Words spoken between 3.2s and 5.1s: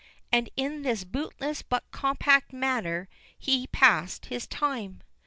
he passed his time.